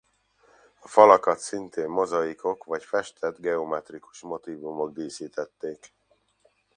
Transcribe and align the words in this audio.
A 0.79 0.87
falakat 0.87 1.39
szintén 1.39 1.87
mozaikok 1.89 2.63
vagy 2.63 2.83
festett 2.83 3.37
geometrikus 3.39 4.21
motívumok 4.21 4.91
díszítették. 4.93 5.93